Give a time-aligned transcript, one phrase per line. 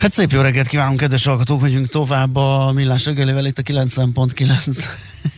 [0.00, 4.84] Hát szép jó reggelt kívánunk, kedves hallgatók, megyünk tovább a Millás reggelivel itt a 90.9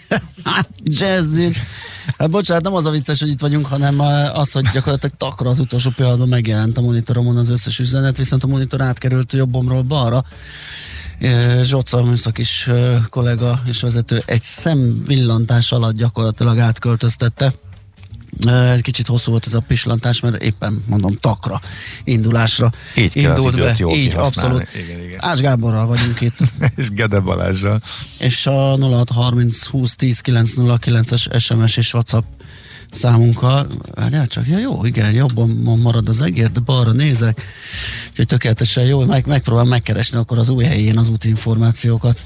[1.01, 1.55] Jazzin.
[2.19, 4.01] Hát bocsánat, nem az a vicces, hogy itt vagyunk, hanem
[4.35, 8.47] az, hogy gyakorlatilag takra az utolsó pillanatban megjelent a monitoromon az összes üzenet, viszont a
[8.47, 10.25] monitor átkerült jobbomról balra.
[11.63, 12.71] Zsoca műszak is
[13.11, 17.55] kollega és vezető egy szemvillantás alatt gyakorlatilag átköltöztette
[18.75, 21.61] egy kicsit hosszú volt ez a pislantás, mert éppen mondom takra
[22.05, 23.75] indulásra így indult be.
[23.79, 24.67] Jól így, abszolút.
[24.75, 25.19] Igen, igen.
[25.21, 26.39] Ás Gáborral vagyunk itt.
[26.77, 27.83] és Gede Balázsral.
[28.19, 32.25] És a 0630 20 10 909 es SMS és WhatsApp
[32.91, 33.67] számunkkal.
[33.95, 35.49] Várjál csak, ja jó, igen, jobban
[35.83, 37.43] marad az egér, de balra nézek.
[38.11, 42.25] Úgyhogy tökéletesen jó, meg, megpróbálom megkeresni akkor az új helyén az útinformációkat.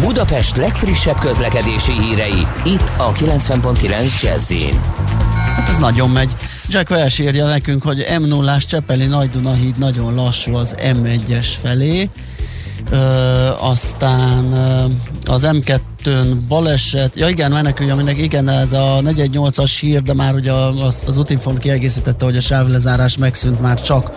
[0.00, 4.52] Budapest legfrissebb közlekedési hírei, itt a 90.9 jazz
[5.56, 6.36] Hát ez nagyon megy.
[6.68, 9.30] Jack Welsh írja nekünk, hogy M0-ás Csepeli Nagy
[9.60, 12.10] híd nagyon lassú az M1-es felé.
[12.90, 12.96] Ö,
[13.60, 14.52] aztán
[15.20, 20.52] az M2-n baleset, ja igen, menekülj, aminek igen, ez a 418-as hír, de már ugye
[20.52, 24.12] az, az Utinform kiegészítette, hogy a sávlezárás megszűnt már csak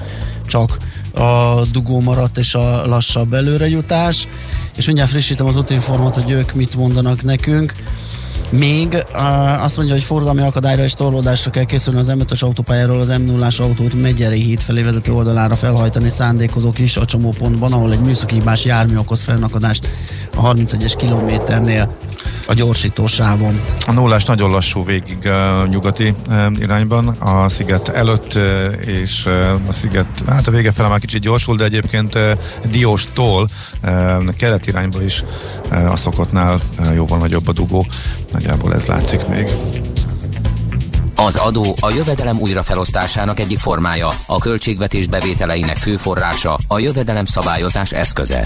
[0.49, 0.77] csak
[1.13, 4.27] a dugó maradt és a lassabb előrejutás,
[4.79, 7.73] és mindjárt frissítem az útinformot, hogy ők mit mondanak nekünk.
[8.49, 9.05] Még
[9.59, 13.47] azt mondja, hogy forgalmi akadályra és torlódásra kell készülni az M5-ös autópályáról az m 0
[13.57, 18.65] autót Megyeri híd felé vezető oldalára felhajtani szándékozók is a csomópontban, ahol egy műszaki hibás
[18.65, 19.87] jármű okoz felnakadást
[20.35, 21.97] a 31-es kilométernél
[22.49, 23.63] a gyorsító sávon.
[23.85, 28.43] A nullás nagyon lassú végig uh, nyugati uh, irányban, a sziget előtt uh,
[28.85, 32.31] és uh, a sziget, hát a vége fele már kicsit gyorsul, de egyébként uh,
[32.69, 33.49] Dióstól
[33.83, 35.23] uh, kelet irányba is
[35.71, 37.85] uh, a szokottnál uh, jóval nagyobb a dugó.
[38.31, 39.49] Nagyjából ez látszik még.
[41.15, 47.91] Az adó a jövedelem újrafelosztásának egyik formája, a költségvetés bevételeinek fő forrása, a jövedelem szabályozás
[47.91, 48.45] eszköze.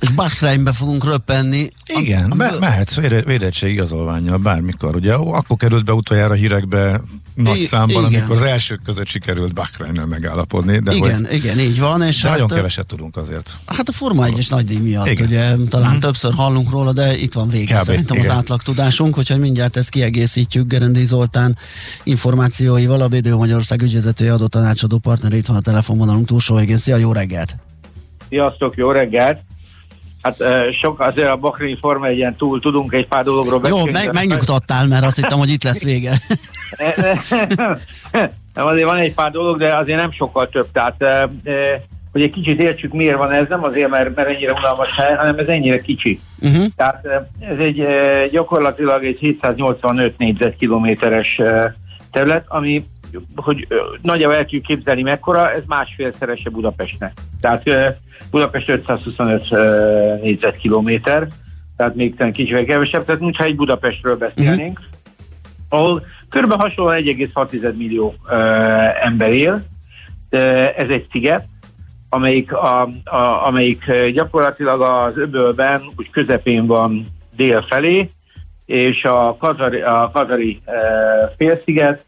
[0.00, 1.70] és Bahreinbe fogunk röppenni.
[1.86, 4.96] Igen, be, mehetsz védettség igazolványjal bármikor.
[4.96, 7.00] Ugye akkor került be utoljára hírekbe
[7.34, 8.20] nagy I, számban, igen.
[8.20, 10.78] amikor az elsők között sikerült Bahreinnel megállapodni.
[10.78, 12.02] De igen, hogy, igen, így van.
[12.02, 13.50] És hát, nagyon keveset tudunk azért.
[13.66, 15.26] Hát a Forma 1-es nagydíj miatt, igen.
[15.26, 15.98] ugye talán mm.
[15.98, 17.82] többször hallunk róla, de itt van vége Kb.
[17.82, 18.30] szerintem igen.
[18.30, 21.56] az átlag tudásunk, hogyha mindjárt ezt kiegészítjük Gerendi Zoltán
[22.02, 26.76] információival, a BDO Magyarország ügyvezetője adó tanácsadó partner itt van a telefonvonalunk túlsó végén.
[26.76, 27.56] Szia, jó reggelt!
[28.28, 29.47] Sziasztok, jó reggelt!
[30.22, 30.36] Hát
[30.80, 33.84] sok azért a Bakri Forma egy ilyen túl tudunk egy pár dologról beszélni.
[33.84, 36.12] Jó, meg, megnyugtattál, mert azt hittem, hogy itt lesz vége.
[38.54, 40.66] nem, azért van egy pár dolog, de azért nem sokkal több.
[40.72, 41.28] Tehát,
[42.12, 45.38] hogy egy kicsit értsük, miért van ez, nem azért, mert, mert ennyire unalmas hely, hanem
[45.38, 46.20] ez ennyire kicsi.
[46.38, 46.66] Uh-huh.
[46.76, 47.06] Tehát
[47.40, 47.86] ez egy
[48.30, 51.40] gyakorlatilag egy 785 négyzetkilométeres
[52.12, 52.84] terület, ami
[53.34, 53.66] hogy
[54.02, 57.12] nagyjából el tudjuk képzelni mekkora, ez másfélszerese Budapestnek.
[57.40, 57.62] Tehát
[58.30, 61.28] Budapest 525 uh, négyzetkilométer,
[61.76, 64.88] tehát még talán kicsivel kevesebb, tehát mintha egy Budapestről beszélnénk, mm-hmm.
[65.68, 66.52] ahol kb.
[66.52, 68.14] hasonlóan 1,6 millió
[69.02, 69.62] ember él.
[70.76, 71.46] Ez egy sziget,
[72.08, 78.10] amelyik, a, a, amelyik gyakorlatilag az öbölben úgy közepén van dél felé,
[78.66, 80.74] és a Kazari, a Kazari uh,
[81.36, 82.04] félsziget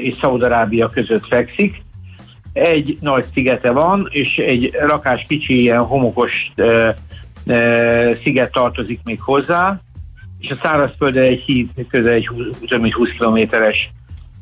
[0.00, 1.82] és Szaudarábia között fekszik,
[2.52, 6.52] egy nagy szigete van, és egy rakás kicsi ilyen homokos
[8.22, 9.80] sziget tartozik még hozzá,
[10.38, 13.90] és a szárazföldre egy híd, közel egy 20, 20 kilométeres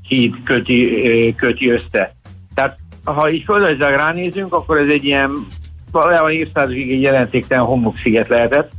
[0.02, 2.14] híd köti, köti össze.
[2.54, 5.46] Tehát ha így földrajzal ránézünk, akkor ez egy ilyen
[5.90, 8.70] valójában évszázadig egy jelentéktelen homoksziget lehetett,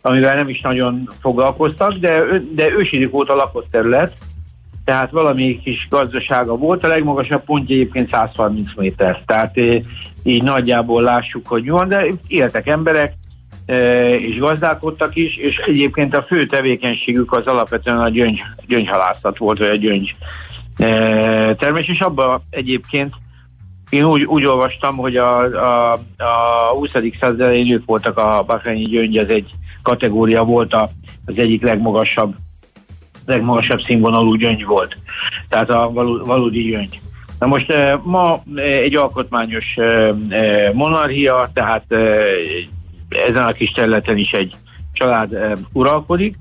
[0.00, 2.22] amivel nem is nagyon foglalkoztak, de,
[2.54, 4.16] de ősidők óta lakott terület,
[4.84, 6.84] tehát valami kis gazdasága volt.
[6.84, 9.56] A legmagasabb pontja egyébként 130 méter, tehát
[10.22, 13.14] így nagyjából lássuk, hogy mi van, de éltek emberek,
[14.18, 19.68] és gazdálkodtak is, és egyébként a fő tevékenységük az alapvetően a gyöngy, gyöngyhalászat volt, vagy
[19.68, 20.16] a gyöngy
[21.56, 23.12] termés, és abban egyébként
[23.88, 26.90] én úgy, úgy olvastam, hogy a, a, a 20.
[27.20, 29.50] század elején ők voltak a bakrányi gyöngy, ez egy
[29.82, 30.90] kategória volt, a,
[31.24, 32.34] az egyik legmagasabb,
[33.26, 34.96] legmagasabb színvonalú gyöngy volt.
[35.48, 35.90] Tehát a
[36.24, 37.00] valódi gyöngy.
[37.38, 39.76] Na most ma egy alkotmányos
[40.72, 41.84] monarchia, tehát
[43.28, 44.54] ezen a kis területen is egy
[44.92, 46.38] család uralkodik.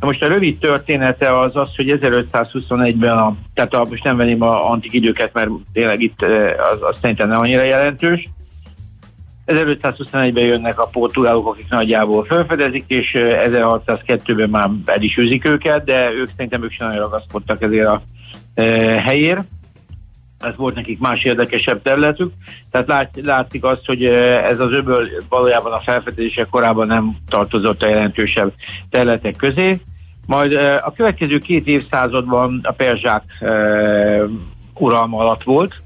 [0.00, 4.42] Na most a rövid története az az, hogy 1521-ben, a, tehát a, most nem venném
[4.42, 6.22] a antik időket, mert tényleg itt
[6.72, 8.28] az, az szerintem nem annyira jelentős.
[9.46, 16.12] 1521-ben jönnek a portugálok, akik nagyjából felfedezik, és 1602-ben már el is őzik őket, de
[16.12, 18.02] ők szerintem ők sem nagyon ragaszkodtak ezért a
[18.54, 18.62] e,
[19.00, 19.42] helyért
[20.40, 22.32] ez volt nekik más érdekesebb területük.
[22.70, 27.88] Tehát lát, látszik azt, hogy ez az öböl valójában a felfedezése korában nem tartozott a
[27.88, 28.52] jelentősebb
[28.90, 29.80] területek közé.
[30.26, 30.52] Majd
[30.82, 33.22] a következő két évszázadban a perzsák
[34.74, 35.82] uralma alatt volt.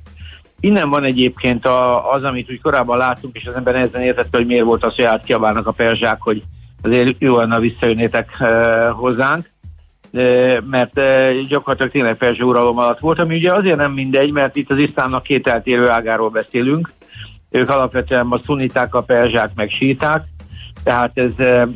[0.61, 4.47] Innen van egyébként a, az, amit úgy korábban láttunk, és az ember ezen értette, hogy
[4.47, 6.43] miért volt az, hogy átkiabálnak a perzsák, hogy
[6.83, 8.37] azért jó lenne visszajönnétek
[8.93, 9.51] hozzánk
[10.65, 11.01] mert
[11.49, 15.23] gyakorlatilag tényleg felső uralom alatt volt, ami ugye azért nem mindegy, mert itt az iszlámnak
[15.23, 16.93] két eltérő ágáról beszélünk.
[17.51, 20.25] Ők alapvetően a szuniták, a perzsák meg síták,
[20.85, 21.31] tehát ez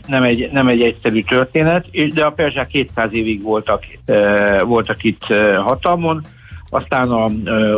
[0.07, 3.85] nem egy, nem egy egyszerű történet, de a perzsák 200 évig voltak,
[4.65, 5.25] voltak itt
[5.57, 6.23] hatalmon,
[6.71, 7.31] aztán a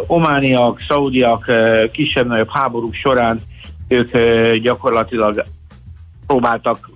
[0.06, 1.50] omániak, szaudiak
[1.93, 3.41] kisebb-nagyobb háborúk során
[3.88, 4.17] ők
[4.56, 5.44] gyakorlatilag
[6.27, 6.91] próbáltak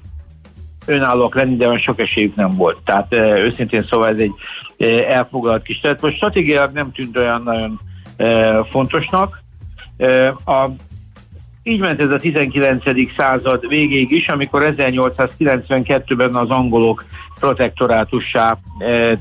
[0.87, 2.79] önállóak lenni, de olyan sok esélyük nem volt.
[2.85, 4.33] Tehát őszintén szóval ez egy
[5.05, 7.81] elfoglalt kis tehát Most stratégiailag nem tűnt olyan nagyon
[8.71, 9.43] fontosnak.
[10.45, 10.67] A,
[11.63, 12.83] így ment ez a 19.
[13.17, 17.05] század végéig is, amikor 1892-ben az angolok
[17.41, 18.59] protektorátussá,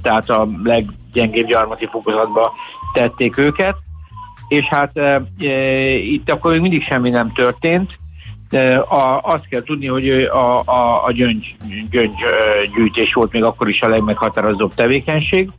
[0.01, 2.53] tehát a leggyengébb gyarmati fokozatba
[2.93, 3.75] tették őket,
[4.47, 5.21] és hát e,
[5.95, 7.97] itt akkor még mindig semmi nem történt,
[8.89, 11.55] a, azt kell tudni, hogy a, a, a gyöngy,
[11.89, 12.13] gyöngy
[13.13, 15.49] volt még akkor is a legmeghatározóbb tevékenység.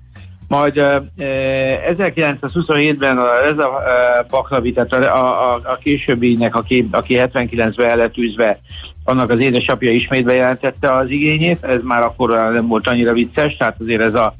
[0.51, 3.19] Majd e, 1927-ben
[3.51, 8.61] ez a e, Baklavi, tehát a, a, a későbbinek, aki, aki 79-ben el lett űzve,
[9.05, 13.77] annak az édesapja ismét bejelentette az igényét, ez már akkor nem volt annyira vicces, tehát
[13.81, 14.35] azért ez a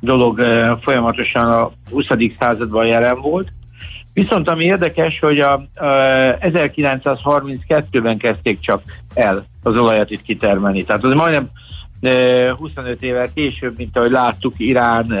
[0.00, 0.40] dolog
[0.80, 2.06] folyamatosan a 20.
[2.38, 3.48] században jelen volt.
[4.12, 5.62] Viszont ami érdekes, hogy a, a
[6.40, 8.82] 1932-ben kezdték csak
[9.14, 10.84] el az olajat itt kitermelni.
[10.84, 11.48] Tehát az majdnem
[12.56, 15.12] 25 évvel később, mint ahogy láttuk Irán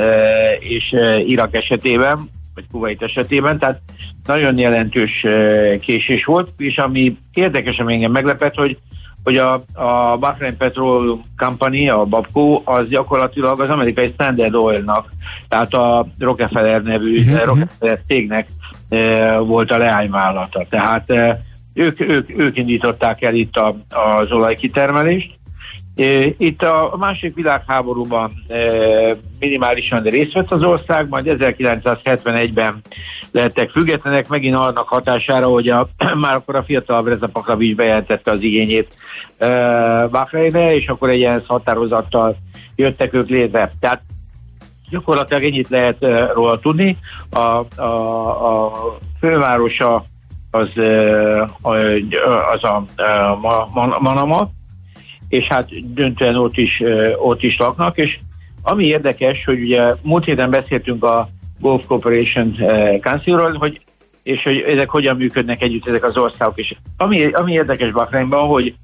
[0.58, 0.94] és
[1.26, 3.80] Irak esetében, vagy Kuwait esetében, tehát
[4.26, 5.26] nagyon jelentős
[5.80, 8.78] késés volt, és ami érdekes, ami engem meglepett, hogy
[9.24, 15.12] hogy a, a Bahrain Petrol Company, a BAPCO, az gyakorlatilag az amerikai Standard Oilnak,
[15.48, 17.44] tehát a Rockefeller nevű uh-huh.
[17.44, 18.48] Rockefeller cégnek
[18.88, 20.66] E, volt a leányvállalata.
[20.70, 21.42] Tehát e,
[21.74, 25.35] ők, ők, ők indították el itt a, az olajkitermelést.
[26.38, 28.32] Itt a második világháborúban
[29.40, 32.82] minimálisan részt vett az ország, majd 1971-ben
[33.32, 35.88] lettek függetlenek, megint annak hatására, hogy a,
[36.20, 38.94] már akkor a fiatal Reza Pahlavi bejelentette az igényét
[40.10, 42.36] Bahreinre, és akkor egy ilyen határozattal
[42.74, 43.72] jöttek ők létre.
[43.80, 44.02] Tehát
[44.90, 46.96] Gyakorlatilag ennyit lehet róla tudni.
[47.30, 48.72] A, a, a
[49.20, 50.04] fővárosa
[50.50, 51.48] az, uh,
[52.52, 54.50] az a uh, Manama,
[55.28, 56.82] és hát döntően ott is,
[57.16, 58.18] ott is laknak, és
[58.62, 61.28] ami érdekes, hogy ugye múlt héten beszéltünk a
[61.58, 62.56] Gulf Corporation
[63.00, 63.80] Councilról, hogy
[64.22, 66.58] és hogy ezek hogyan működnek együtt ezek az országok.
[66.58, 68.74] És ami, ami érdekes Bahreinban, hogy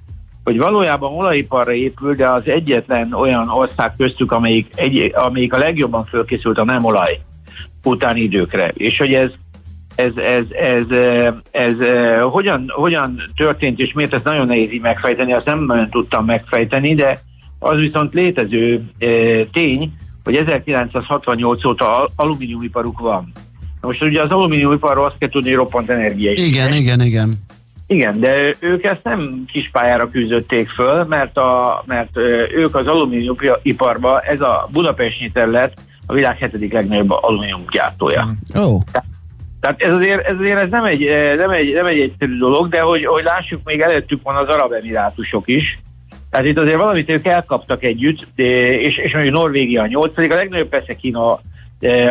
[0.44, 6.04] hogy valójában olajiparra épül, de az egyetlen olyan ország köztük, amelyik, egy, amelyik a legjobban
[6.04, 7.20] fölkészült a nem olaj
[7.84, 8.72] utáni időkre.
[8.76, 9.30] És hogy ez,
[9.94, 10.84] ez, ez, ez,
[11.50, 15.90] ez, ez hogyan, hogyan történt, és miért ezt nagyon nehéz így megfejteni, azt nem nagyon
[15.90, 17.20] tudtam megfejteni, de
[17.58, 18.84] az viszont létező
[19.52, 19.92] tény,
[20.24, 23.32] hogy 1968 óta alumíniumiparuk van.
[23.80, 26.32] Most ugye az alumíniumiparról azt kell tudni, hogy roppant energia.
[26.32, 27.34] Igen, igen, igen.
[27.86, 32.16] Igen, de ők ezt nem kispályára küzdötték föl, mert, a, mert
[32.56, 35.74] ők az alumíniumiparban, ez a budapesti terület
[36.06, 38.34] a világ hetedik legnagyobb alumíniumgyártója.
[38.54, 38.80] Oh.
[39.62, 42.80] Tehát, ez azért, ez azért ez nem, egy, nem, egy, nem egy egyszerű dolog, de
[42.80, 45.78] hogy, hogy lássuk, még előttük van az arab emirátusok is.
[46.30, 50.68] Tehát itt azért valamit ők elkaptak együtt, és, és mondjuk Norvégia a nyolcadik, a legnagyobb
[50.68, 51.40] persze Kína a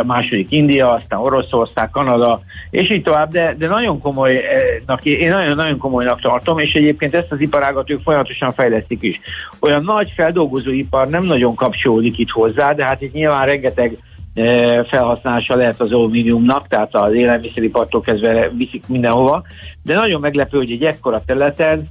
[0.05, 6.21] második India, aztán Oroszország, Kanada, és így tovább, de, de nagyon komolynak, én nagyon-nagyon komolynak
[6.21, 9.19] tartom, és egyébként ezt az iparágat ők folyamatosan fejlesztik is.
[9.59, 13.97] Olyan nagy feldolgozóipar nem nagyon kapcsolódik itt hozzá, de hát itt nyilván rengeteg
[14.87, 19.43] felhasználása lehet az alumíniumnak, tehát az élelmiszeripartól kezdve viszik mindenhova,
[19.83, 21.89] de nagyon meglepő, hogy egy ekkora területen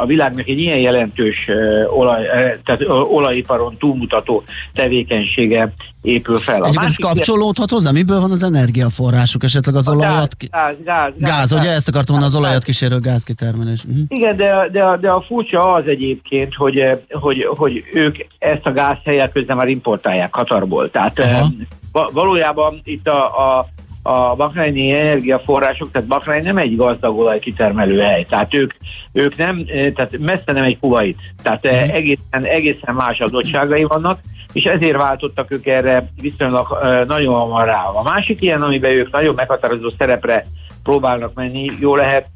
[0.00, 1.48] a világnak egy ilyen jelentős
[1.96, 2.22] olaj,
[2.64, 4.42] tehát olajiparon túlmutató
[4.74, 6.64] tevékenysége épül fel.
[6.64, 7.90] Egyébként ez kapcsolódhat hozzá?
[7.90, 9.44] Miből van az energiaforrásuk?
[9.44, 10.36] Esetleg az a olajat...
[10.50, 13.84] Gáz, gáz, gáz, gáz, ugye ezt akartam mondani, az olajat kísérő gázkitermelés.
[13.84, 14.02] Uh-huh.
[14.08, 18.96] Igen, de, de, de a furcsa az egyébként, hogy, hogy, hogy ők ezt a gáz
[19.04, 20.90] helyet közben már importálják Katarból.
[20.90, 21.52] Tehát Aha.
[22.12, 23.68] valójában itt a, a
[24.08, 28.74] a bakrájni energiaforrások, tehát Bakrány nem egy gazdag olajkitermelő hely, tehát ők,
[29.12, 31.70] ők nem, eh, tehát messze nem egy kuvait, tehát mm.
[31.70, 34.20] egészen, egészen más adottságai vannak,
[34.52, 37.82] és ezért váltottak ők erre viszonylag uh, nagyon hamar rá.
[37.82, 40.46] A másik ilyen, amiben ők nagyon meghatározó szerepre
[40.82, 42.26] próbálnak menni, jó lehet,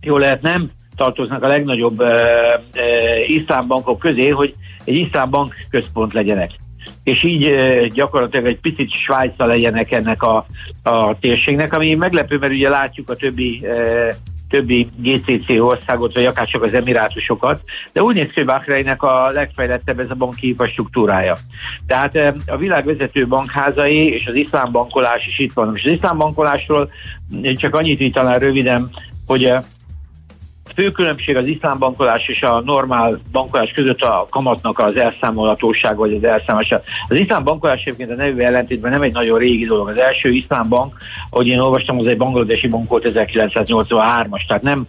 [0.00, 2.08] jó lehet nem tartoznak a legnagyobb uh,
[3.26, 6.50] iszlámbankok közé, hogy egy iszlámbank központ legyenek
[7.02, 7.50] és így
[7.92, 10.46] gyakorlatilag egy picit Svájca legyenek ennek a,
[10.82, 13.66] a térségnek, ami meglepő, mert ugye látjuk a többi
[14.54, 17.62] többi GCC országot, vagy akár csak az emirátusokat,
[17.92, 21.36] de úgy néz ki, hogy Bahreinnek a legfejlettebb ez a banki infrastruktúrája.
[21.86, 25.76] Tehát a világ vezető bankházai és az iszlám bankolás is itt van.
[25.76, 26.90] És az iszlám bankolásról
[27.56, 28.90] csak annyit így röviden,
[29.26, 29.52] hogy
[30.74, 36.14] fő különbség az iszlám bankolás és a normál bankolás között a kamatnak az elszámolhatóság vagy
[36.14, 36.82] az elszámolása.
[37.08, 39.88] Az iszlám bankolás egyébként a nevű ellentétben nem egy nagyon régi dolog.
[39.88, 40.96] Az első iszlám bank,
[41.30, 44.86] ahogy én olvastam, az egy bangladesi bank volt 1983-as, tehát nem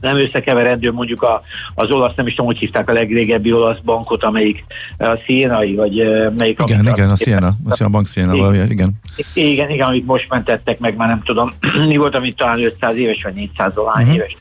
[0.00, 1.42] nem összekeverendő mondjuk a,
[1.74, 4.64] az olasz, nem is tudom, hogy hívták a legrégebbi olasz bankot, amelyik
[4.98, 5.92] a Sienai, vagy
[6.36, 6.60] melyik...
[6.66, 8.46] Igen, igen, a Siena, a Siena Bank Siena, igen.
[8.46, 8.90] Valami, igen.
[9.34, 11.52] Igen, igen, amit most mentettek meg, már nem tudom,
[11.88, 14.14] mi volt, amit talán 500 éves, vagy 400 dolány uh-huh.
[14.14, 14.36] éves.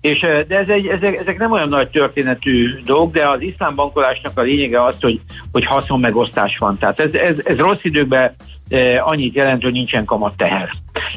[0.00, 4.38] És, de ez egy, ezek, ezek nem olyan nagy történetű dolgok, de az iszlám bankolásnak
[4.38, 5.20] a lényege az, hogy,
[5.52, 6.78] hogy haszon megosztás van.
[6.78, 8.34] Tehát ez, ez, ez rossz időkben
[8.68, 10.70] e, annyit jelent, hogy nincsen kamat teher.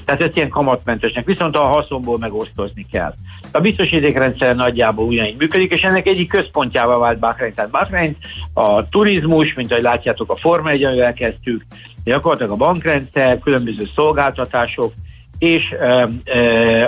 [0.05, 3.13] Tehát ez ilyen kamatmentesnek, viszont a haszonból megosztozni kell.
[3.51, 7.53] A biztosítékrendszer nagyjából ugyanígy működik, és ennek egyik központjával vált Bahrein.
[7.53, 8.17] Tehát Bahrein
[8.53, 11.65] a turizmus, mint ahogy látjátok, a Forma 1 amivel kezdtük,
[12.03, 14.93] gyakorlatilag a bankrendszer, különböző szolgáltatások,
[15.43, 15.75] és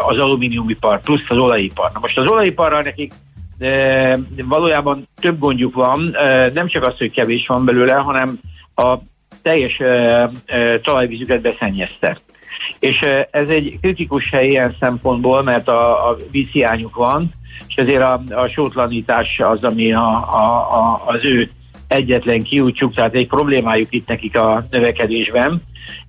[0.07, 1.91] az alumíniumipar plusz az olajipar.
[1.93, 3.13] Na most az olajiparral nekik
[3.59, 6.15] e, valójában több gondjuk van,
[6.53, 8.39] nem csak az, hogy kevés van belőle, hanem
[8.75, 8.95] a
[9.41, 9.81] teljes
[10.81, 12.19] talajvízüket beszennyezte.
[12.79, 13.00] És
[13.31, 17.33] ez egy kritikus hely ilyen szempontból, mert a, a vízhiányuk van,
[17.67, 21.50] és ezért a, a sótlanítás az, ami a, a, a, az ő
[21.88, 25.62] egyetlen kiútjuk, tehát egy problémájuk itt nekik a növekedésben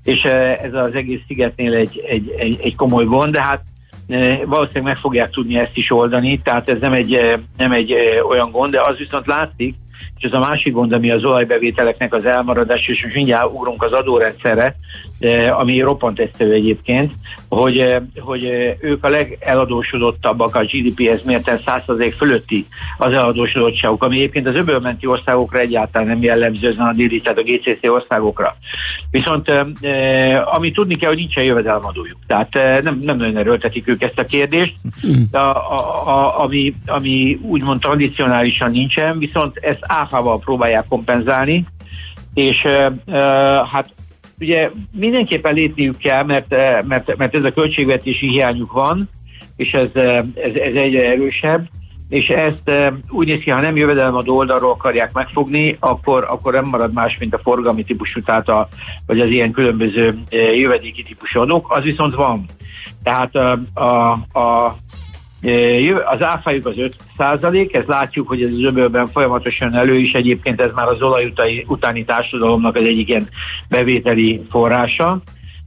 [0.04, 3.62] és eh, ez az egész szigetnél egy, egy, egy, egy komoly gond, de hát
[4.09, 7.95] eh, valószínűleg meg fogják tudni ezt is oldani, tehát ez nem egy, eh, nem egy
[8.28, 9.75] olyan gond, de az viszont látszik,
[10.18, 13.92] és ez a másik gond, ami az olajbevételeknek az elmaradás, és most mindjárt ugrunk az
[13.92, 14.76] adórendszerre,
[15.58, 17.12] ami roppant esztő egyébként,
[17.49, 18.44] hogy, hogy
[18.80, 22.66] ők a legeladósodottabbak a GDP-hez mérten 100% fölötti
[22.99, 27.42] az eladósodottságuk, ami egyébként az öbölmenti országokra egyáltalán nem jellemző, ezen a déli, tehát a
[27.42, 28.56] GCC országokra.
[29.11, 29.50] Viszont
[30.44, 32.18] ami tudni kell, hogy nincsen jövedelemadójuk.
[32.26, 34.75] Tehát nem, nem nagyon erőltetik ők ezt a kérdést,
[35.32, 41.66] a, a, a, ami, ami úgymond tradicionálisan nincsen, viszont ezt áfával próbálják kompenzálni,
[42.35, 42.66] és
[43.73, 43.94] hát
[44.40, 49.08] ugye mindenképpen lépniük kell, mert, eh, mert, mert ez a költségvetési hiányuk van,
[49.56, 51.68] és ez, eh, ez, ez egyre erősebb,
[52.08, 56.64] és ezt eh, úgy néz ki, ha nem jövedelemadó oldalról akarják megfogni, akkor, akkor nem
[56.64, 58.68] marad más, mint a forgalmi típusú, tehát a,
[59.06, 60.18] vagy az ilyen különböző
[60.54, 62.44] jövedéki típusú adók, az viszont van.
[63.02, 64.76] Tehát a, a, a
[66.04, 70.60] az áfájuk az 5 százalék, ezt látjuk, hogy ez az öbölben folyamatosan elő is, egyébként
[70.60, 71.32] ez már az olaj
[71.66, 73.28] utáni társadalomnak az egyik ilyen
[73.68, 75.20] bevételi forrása.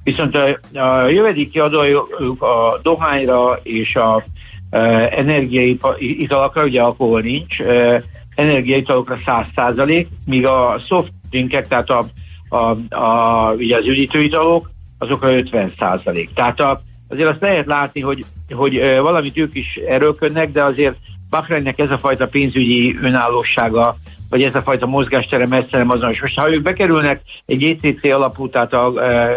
[0.04, 4.24] Viszont a, a jövedéki adójuk a dohányra és a
[4.70, 4.80] e,
[5.18, 8.04] energiaitalakra, ugye alkohol nincs, e,
[8.36, 12.06] energiaitalokra 100 százalék, míg a soft drinkek, tehát a,
[12.50, 16.34] a, a, ugye az üdítőitalok, azokra 50 százalék.
[16.34, 20.96] Tehát a, azért azt lehet látni, hogy, hogy valamit ők is erőlködnek, de azért
[21.30, 23.96] Bahreinnek ez a fajta pénzügyi önállósága,
[24.30, 26.22] vagy ez a fajta mozgástere messze nem azonos.
[26.22, 29.30] Most ha ők bekerülnek egy GCC alapú, tehát a, a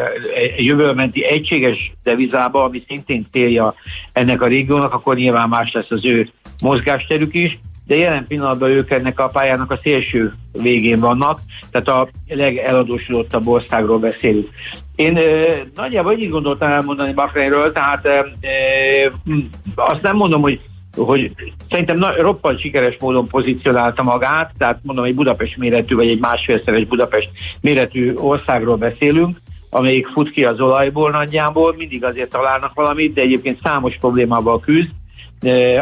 [0.57, 3.75] jövőmenti egységes devizába, ami szintén célja
[4.13, 6.29] ennek a régiónak, akkor nyilván más lesz az ő
[6.61, 12.09] mozgásterük is, de jelen pillanatban ők ennek a pályának a szélső végén vannak, tehát a
[12.29, 14.49] legeladósodottabb országról beszélünk.
[15.03, 19.37] Én ö, nagyjából így gondoltam elmondani Bahreinről, tehát ö, ö,
[19.75, 20.61] azt nem mondom, hogy
[20.97, 21.33] hogy
[21.71, 26.85] szerintem na, roppant sikeres módon pozícionálta magát, tehát mondom, egy Budapest méretű, vagy egy másfélszeres
[26.85, 27.31] Budapest
[27.61, 29.37] méretű országról beszélünk,
[29.71, 34.91] amelyik fut ki az olajból nagyjából, mindig azért találnak valamit, de egyébként számos problémával küzd.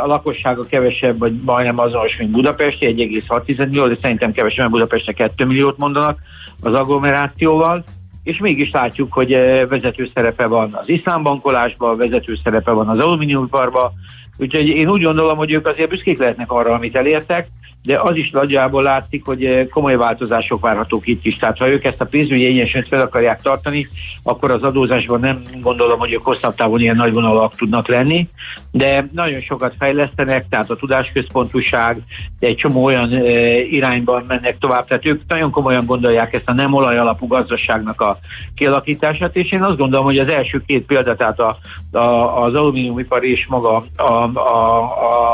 [0.02, 5.12] A lakossága kevesebb, vagy majdnem azonos, mint Budapest, 1,6 millió, de szerintem kevesebb, mert Budapestre
[5.12, 6.18] 2 milliót mondanak
[6.62, 7.84] az agglomerációval
[8.22, 9.30] és mégis látjuk, hogy
[9.68, 13.92] vezető szerepe van az iszlámbankolásban, vezető szerepe van az alumíniumiparban,
[14.40, 17.46] úgyhogy én úgy gondolom, hogy ők azért büszkék lehetnek arra, amit elértek,
[17.82, 21.36] de az is nagyjából látszik, hogy eh, komoly változások várhatók itt is.
[21.36, 23.88] Tehát ha ők ezt a pénzügyi egyensúlyt fel akarják tartani,
[24.22, 28.28] akkor az adózásban nem gondolom, hogy ők hosszabb távon ilyen nagyvonalak tudnak lenni,
[28.70, 32.02] de nagyon sokat fejlesztenek, tehát a tudásközpontúság,
[32.38, 33.20] egy csomó olyan e,
[33.58, 34.86] irányban mennek tovább.
[34.86, 38.18] Tehát ők nagyon komolyan gondolják ezt a nem olaj alapú gazdaságnak a
[38.54, 41.58] kialakítását, és én azt gondolom, hogy az első két példa, tehát a,
[41.98, 44.82] a, az alumíniumipar és maga a, a,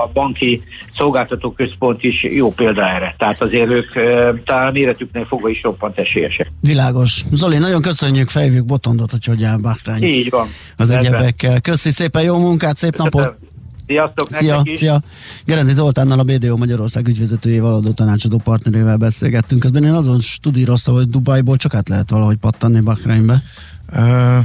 [0.02, 0.62] a banki
[0.96, 3.14] szolgáltató központ is jó példa erre.
[3.18, 3.92] Tehát azért ők
[4.44, 6.52] talán méretüknél fogva is roppant esélyesek.
[6.60, 7.24] Világos.
[7.32, 10.02] Zoli, nagyon köszönjük, fejvük Botondot, hogy hogy áll Bákrány.
[10.02, 10.48] Így van.
[10.76, 11.60] Az egyebekkel.
[11.60, 13.10] Köszi szépen, jó munkát, szép Köszönöm.
[13.20, 13.54] napot!
[13.86, 14.78] Sziasztok szia, is.
[14.78, 15.00] szia.
[15.44, 19.60] Gerendi Zoltánnal a BDO Magyarország ügyvezetőjével, adó tanácsadó partnerével beszélgettünk.
[19.60, 23.42] Közben én azon studíroztam, hogy Dubajból csak át lehet valahogy pattanni Bahreinbe.
[23.92, 24.38] Uh,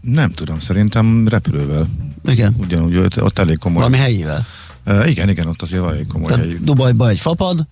[0.00, 1.86] nem tudom, szerintem repülővel.
[2.24, 2.54] Igen.
[2.58, 3.78] Ugyanúgy ott, ott elég komoly.
[3.78, 4.46] Valami helyivel.
[4.86, 6.58] Uh, igen, igen, ott azért elég komoly Tehát helyi.
[6.62, 7.66] Dubajba egy fapad,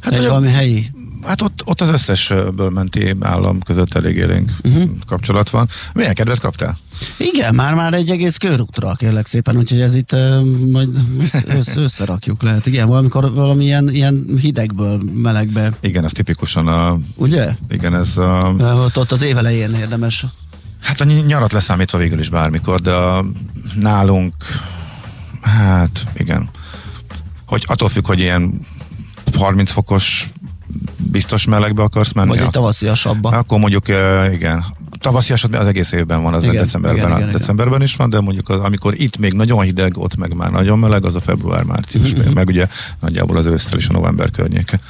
[0.00, 0.90] Hát egy valami helyi?
[1.22, 4.90] Hát ott, ott az összesből menti állam között elég élénk uh-huh.
[5.06, 5.68] kapcsolat van.
[5.92, 6.76] Milyen kedvet kaptál?
[7.18, 10.88] Igen, már-már egy egész körútra, kérlek szépen, úgyhogy ez itt uh, majd
[11.58, 12.66] össz, összerakjuk lehet.
[12.66, 15.72] Igen, valamikor valami ilyen, ilyen hidegből, melegbe.
[15.80, 16.98] Igen, ez tipikusan a...
[17.14, 17.54] Ugye?
[17.68, 18.54] Igen, ez a...
[18.84, 20.26] Ott, ott az évelején érdemes.
[20.84, 23.24] Hát a nyarat leszámítva végül is bármikor, de a,
[23.74, 24.34] nálunk,
[25.40, 26.48] hát igen,
[27.46, 28.60] hogy attól függ, hogy ilyen
[29.36, 30.28] 30 fokos
[30.96, 32.28] biztos melegbe akarsz menni.
[32.28, 33.28] Vagy egy tavasziasabba.
[33.28, 33.88] Akkor mondjuk,
[34.32, 34.64] igen,
[35.04, 38.48] tavaszias az egész évben van, az igen, decemberben, igen, igen, decemberben is van, de mondjuk
[38.48, 42.32] az, amikor itt még nagyon hideg, ott meg már nagyon meleg, az a február-március, mm-hmm.
[42.32, 42.68] meg ugye
[43.00, 44.80] nagyjából az ősztel is a november környéke.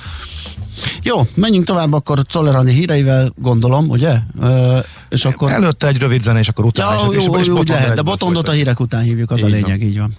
[1.02, 4.16] Jó, menjünk tovább akkor Czollerani híreivel, gondolom, ugye?
[4.40, 5.50] Ö, és akkor...
[5.50, 6.92] Előtte egy rövid zene, és akkor utána.
[6.92, 9.44] Ja, és, jó, és, jó, és lehet, de Botondot a hírek után hívjuk, az így
[9.44, 9.88] a lényeg, van.
[9.88, 10.16] így van.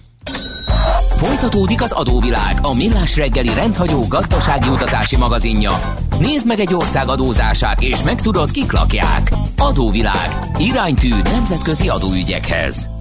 [1.16, 5.70] Folytatódik az adóvilág, a millás reggeli rendhagyó gazdasági utazási magazinja.
[6.18, 9.32] Nézd meg egy ország adózását, és megtudod, kik lakják.
[9.58, 10.28] Adóvilág.
[10.58, 12.95] Iránytű nemzetközi adóügyekhez.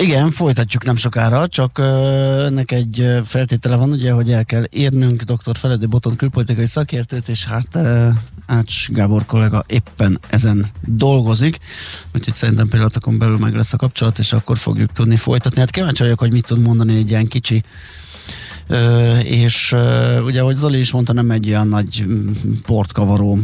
[0.00, 1.78] Igen, folytatjuk nem sokára, csak
[2.46, 5.56] ennek egy feltétele van, ugye, hogy el kell érnünk dr.
[5.58, 7.78] Feledi Boton külpolitikai szakértőt, és hát
[8.46, 11.58] Ács Gábor kollega éppen ezen dolgozik,
[12.14, 15.60] úgyhogy szerintem pillanatokon belül meg lesz a kapcsolat, és akkor fogjuk tudni folytatni.
[15.60, 17.62] Hát kíváncsi vagyok, hogy mit tud mondani egy ilyen kicsi
[19.22, 19.74] és
[20.24, 22.30] ugye, ahogy Zoli is mondta, nem egy olyan nagy mm,
[22.66, 23.38] portkavaró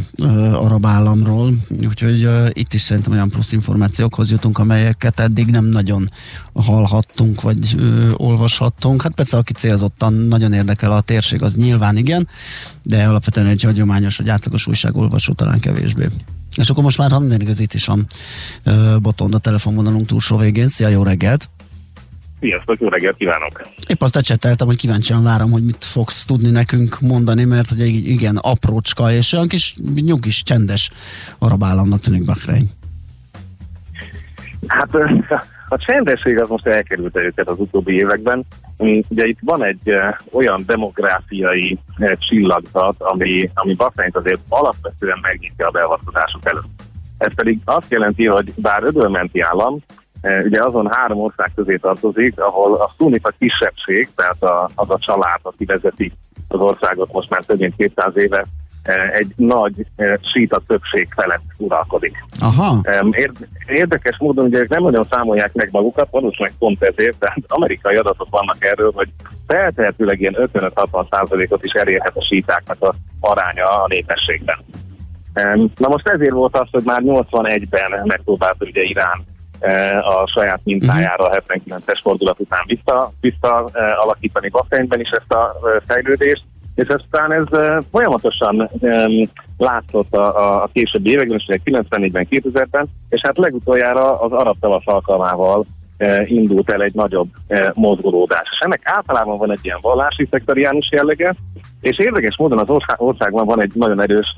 [0.52, 1.54] arab államról,
[1.86, 6.10] úgyhogy itt is szerintem olyan plusz információkhoz jutunk, amelyeket eddig nem nagyon
[6.54, 7.76] hallhattunk, vagy
[8.16, 9.02] olvashattunk.
[9.02, 12.28] Hát persze, aki célzottan nagyon érdekel a térség, az nyilván igen,
[12.82, 16.08] de alapvetően egy hagyományos, vagy átlagos újságolvasó talán kevésbé.
[16.56, 17.98] És akkor most már, ha minden igaz, itt is a
[18.98, 20.68] Botond a telefonvonalunk túlsó végén.
[20.68, 21.48] Szia, jó reggelt!
[22.44, 23.66] Sziasztok, jó reggelt kívánok!
[23.86, 28.08] Épp azt ecseteltem, hogy kíváncsian várom, hogy mit fogsz tudni nekünk mondani, mert hogy egy
[28.08, 30.90] igen aprócska és olyan kis nyugis, csendes
[31.38, 32.70] arab államnak tűnik Bahrein.
[34.66, 34.88] Hát
[35.68, 38.44] a csendesség az most elkerülte őket az utóbbi években.
[39.08, 39.94] Ugye itt van egy
[40.32, 41.78] olyan demográfiai
[42.18, 46.82] csillagzat, ami, ami Bahreint azért alapvetően megnyitja a beavatkozások előtt.
[47.18, 49.82] Ez pedig azt jelenti, hogy bár ödölmenti állam,
[50.44, 55.40] ugye azon három ország közé tartozik, ahol a szunita kisebbség, tehát a, az a család,
[55.42, 56.12] aki vezeti
[56.48, 58.44] az országot most már több mint 200 éve,
[58.82, 62.24] e, egy nagy e, síta többség felett uralkodik.
[62.40, 62.80] Aha.
[63.66, 68.64] Érdekes módon ugye nem nagyon számolják meg magukat, valószínűleg pont ezért, de amerikai adatok vannak
[68.64, 69.08] erről, hogy
[69.46, 74.58] feltehetőleg ilyen 55-60 százalékot is elérhet a sítáknak a aránya a népességben.
[75.76, 79.33] Na most ezért volt az, hogy már 81-ben megpróbált ugye Irán E,
[80.00, 85.56] a saját mintájára a 79-es fordulat után vissza, vissza e, alakítani Bahreinben is ezt a
[85.62, 87.44] e, fejlődést, és aztán ez
[87.90, 88.70] folyamatosan
[89.58, 95.66] látszott a, a későbbi években, és 94-ben, 2000-ben, és hát legutoljára az arab tavasz alkalmával
[96.24, 97.28] indult el egy nagyobb
[97.74, 98.48] mozgolódás.
[98.50, 101.34] És ennek általában van egy ilyen vallási szektoriánus jellege,
[101.80, 104.36] és érdekes módon az országban van egy nagyon erős,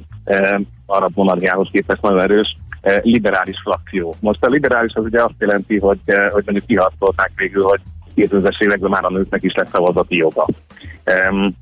[0.86, 2.56] arab monarchiához képest nagyon erős
[3.02, 4.16] liberális frakció.
[4.20, 7.80] Most a liberális az ugye azt jelenti, hogy, hogy mondjuk kiharcolták végül, hogy
[8.16, 10.46] 2000-es években már a nőknek is lesz szavazati joga.
[11.30, 11.54] Um,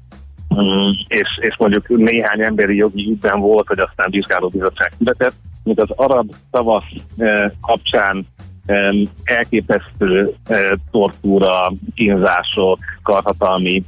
[1.08, 5.34] és, és mondjuk néhány emberi jogi ügyben volt, hogy aztán vizsgálóbizottság született,
[5.64, 8.26] mint az arab tavasz eh, kapcsán
[8.66, 8.88] eh,
[9.24, 13.84] elképesztő eh, tortúra, kínzások, karhatalmi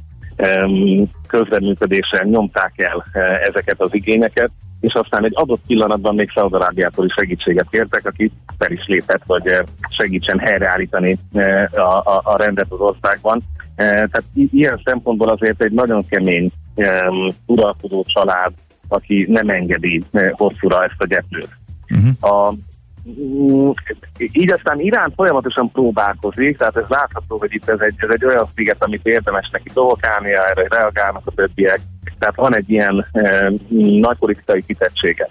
[1.27, 7.13] közreműködésen nyomták el eh, ezeket az igényeket, és aztán egy adott pillanatban még Szaudarábiától is
[7.13, 9.59] segítséget kértek, aki fel is lépett, hogy eh,
[9.89, 13.41] segítsen helyreállítani eh, a, a, a rendet az országban.
[13.75, 16.51] Eh, tehát ilyen szempontból azért egy nagyon kemény
[17.45, 18.53] uralkodó család,
[18.87, 21.49] aki nem engedi hosszúra ezt a gyeplőt.
[21.89, 22.31] Uh-huh.
[22.31, 22.53] A,
[23.09, 23.69] mm,
[24.17, 28.49] így aztán Irán folyamatosan próbálkozik, tehát ez látható, hogy itt ez egy, ez egy olyan
[28.55, 31.79] sziget, amit érdemes neki provokálnia, erre reagálnak a többiek,
[32.19, 33.51] tehát van egy ilyen e,
[33.99, 35.29] nagy politikai kitettsége.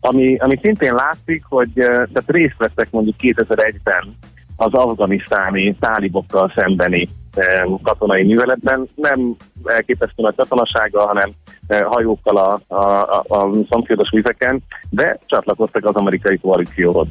[0.00, 4.16] Ami, ami szintén látszik, hogy e, tehát részt vettek mondjuk 2001-ben
[4.56, 11.30] az afganisztáni tálibokkal szembeni e, katonai műveletben, nem elképesztő nagy katonasággal, hanem
[11.66, 17.06] e, hajókkal a, a, a, a szomszédos vizeken, de csatlakoztak az amerikai koalícióhoz.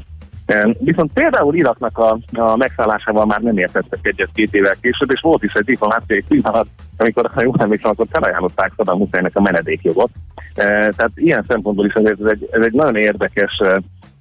[0.79, 5.43] Viszont például Iraknak a, a megszállásával már nem értettek egyet két évvel később, és volt
[5.43, 10.09] is egy diplomáciai pillanat, amikor, ha jól emlékszem, akkor felajánlották Saddam Husseinnek a menedékjogot.
[10.55, 13.61] Tehát ilyen szempontból is ez egy, ez egy nagyon érdekes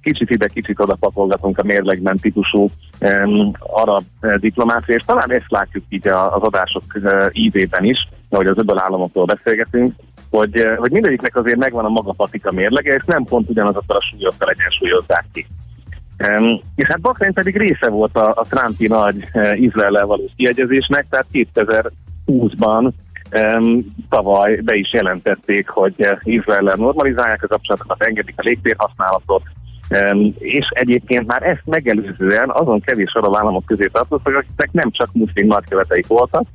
[0.05, 4.03] kicsit ide, kicsit oda papolgatunk a mérlegben típusú um, arab
[4.39, 9.25] diplomácia, és talán ezt látjuk így az adások uh, ívében is, ahogy az öböl államokról
[9.25, 9.93] beszélgetünk,
[10.29, 14.01] hogy, uh, hogy mindegyiknek azért megvan a maga patika mérlege, és nem pont ugyanazokkal a
[14.01, 15.47] súlyokkal egyensúlyozzák ki.
[16.19, 21.05] Um, és hát Bahrein pedig része volt a, a Trumpi nagy uh, Izrael való kiegyezésnek,
[21.09, 22.91] tehát 2020-ban
[23.31, 29.43] um, tavaly be is jelentették, hogy uh, Izrael normalizálják a kapcsolatokat, engedik a légtérhasználatot,
[29.89, 35.09] um, és egyébként már ezt megelőzően azon kevés arab államok közé tartoztak, akiknek nem csak
[35.13, 36.47] muszlim nagyköveteik voltak,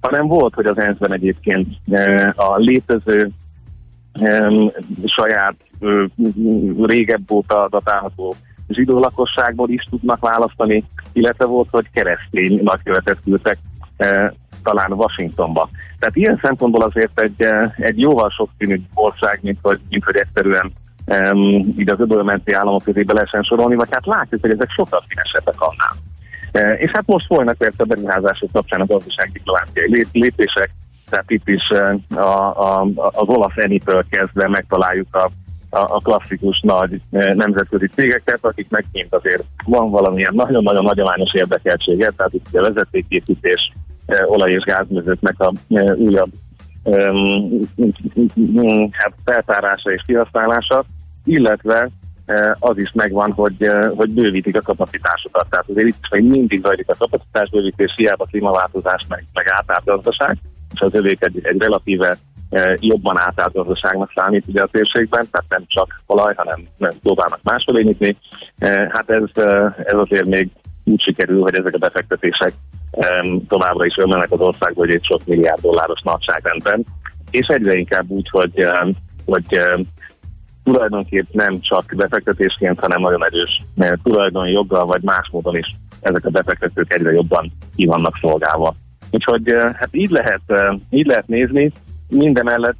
[0.00, 3.30] hanem volt, hogy az ENSZ-ben egyébként uh, a létező
[4.20, 4.72] um,
[5.04, 6.04] saját uh,
[6.82, 8.36] régebb óta datálható
[8.72, 13.58] zsidó lakosságból is tudnak választani, illetve volt, hogy keresztény nagykövetet küldtek
[13.96, 15.68] e, talán Washingtonba.
[15.98, 20.72] Tehát ilyen szempontból azért egy, e, egy jóval sokszínű ország, mint hogy, mint hogy egyszerűen
[21.06, 25.04] um, így az öbölmenti államok közé be lehessen sorolni, vagy hát látjuk, hogy ezek sokkal
[25.08, 25.96] színesebbek annál.
[26.52, 30.70] E, és hát most folynak persze a beruházások kapcsán a gazdaságdiplomáciai lépések,
[31.10, 35.30] tehát itt is e, a, a, az olasz enitől kezdve megtaláljuk a
[35.74, 42.32] a, klasszikus nagy e, nemzetközi cégeket, akiknek kint azért van valamilyen nagyon-nagyon nagyományos érdekeltsége, tehát
[42.32, 43.72] itt a vezetéképítés,
[44.06, 46.30] e, olaj- és gázműzőknek a e, újabb
[48.90, 50.84] hát feltárása és kihasználása,
[51.24, 51.90] illetve
[52.58, 55.46] az is megvan, hogy, hogy bővítik a kapacitásokat.
[55.50, 60.36] Tehát azért itt még mindig zajlik a kapacitásbővítés, hiába klímaváltozás, meg, meg átállt gazdaság,
[60.74, 62.18] és az övék egy, egy relatíve
[62.80, 67.82] jobban átállt gazdaságnak számít ugye a térségben, tehát nem csak olaj, hanem nem próbálnak másfelé
[67.82, 68.16] nyitni.
[68.88, 69.44] Hát ez,
[69.84, 70.48] ez azért még
[70.84, 72.52] úgy sikerül, hogy ezek a befektetések
[73.48, 76.84] továbbra is ömlenek az országba, hogy egy sok milliárd dolláros nagyságrendben,
[77.30, 78.66] és egyre inkább úgy, hogy,
[79.24, 79.60] hogy
[80.64, 83.62] tulajdonképp nem csak befektetésként, hanem nagyon erős
[84.02, 88.74] tulajdonjoggal, vagy más módon is ezek a befektetők egyre jobban ki vannak szolgálva.
[89.10, 90.40] Úgyhogy hát így lehet,
[90.90, 91.72] így lehet nézni,
[92.12, 92.76] Mindemellett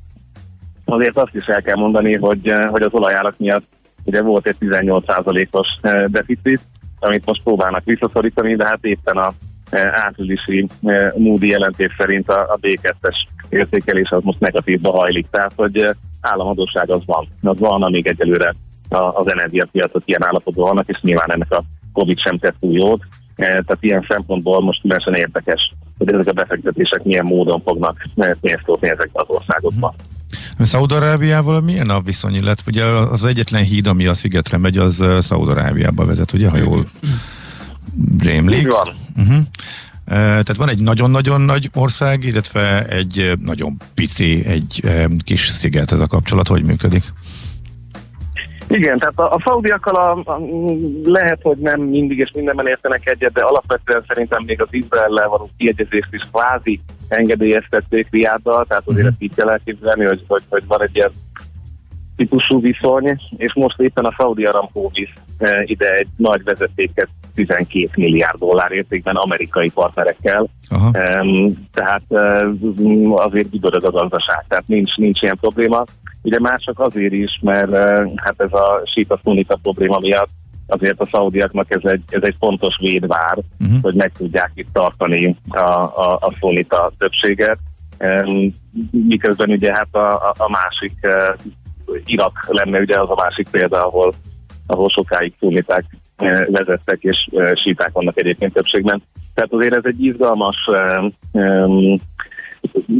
[0.84, 3.66] azért azt is el kell mondani, hogy, eh, hogy az olajárak miatt
[4.04, 6.60] ugye volt egy 18%-os eh, deficit,
[6.98, 9.32] amit most próbálnak visszaszorítani, de hát éppen a
[9.70, 10.68] eh, áprilisi
[11.16, 13.16] Moody jelentés szerint a, a B2-es
[13.48, 15.26] értékelés az most negatívba hajlik.
[15.30, 15.88] Tehát, hogy
[16.20, 17.28] államadóság az van.
[17.42, 18.54] Az van, amíg egyelőre
[18.88, 23.02] az energiapiacot ilyen állapotban vannak, és nyilván ennek a Covid sem tett túl jót.
[23.36, 25.72] Tehát ilyen szempontból most különösen érdekes
[26.04, 29.94] hogy ezek a befektetések milyen módon fognak pénzt hozni ezekbe az országokba.
[30.52, 30.66] Uh-huh.
[30.66, 36.04] Szaudarábiával milyen a viszony, illetve ugye az egyetlen híd, ami a szigetre megy, az Szaudarábiába
[36.04, 36.84] vezet, ugye, ha jól
[38.18, 38.68] rémlik.
[38.68, 38.88] van.
[39.16, 39.42] Uh-huh.
[40.04, 44.82] Tehát van egy nagyon-nagyon nagy ország, illetve egy nagyon pici, egy
[45.24, 47.02] kis sziget ez a kapcsolat, hogy működik?
[48.72, 50.40] Igen, tehát a, a szaudiakkal a, a,
[51.04, 55.50] lehet, hogy nem mindig és mindenben értenek egyet, de alapvetően szerintem még az Izraellel való
[55.56, 60.82] kiegyezést is kvázi engedélyeztették Riáddal, tehát azért ezt így kell elképzelni, hogy, hogy, hogy van
[60.82, 61.11] egy ilyen
[62.16, 65.08] típusú viszony, és most éppen a Saudi Aramco visz
[65.64, 70.90] ide egy nagy vezetéket 12 milliárd dollár értékben amerikai partnerekkel, Aha.
[71.72, 72.02] tehát
[73.14, 75.85] azért vigyorog a gazdaság, tehát nincs, nincs ilyen probléma.
[76.22, 77.76] Ugye mások azért is, mert
[78.16, 79.20] hát ez a síta
[79.62, 80.30] probléma miatt
[80.66, 83.80] azért a szaudiaknak ez egy, ez egy fontos védvár, uh-huh.
[83.82, 87.58] hogy meg tudják itt tartani a, a, a szunita többséget.
[88.90, 90.92] Miközben ugye hát a, a másik
[92.04, 94.14] Irak lenne ugye az a másik példa, ahol,
[94.66, 95.85] ahol sokáig szuniták
[96.46, 99.02] vezettek, és síták vannak egyébként többségben.
[99.35, 100.68] Tehát azért ez egy izgalmas,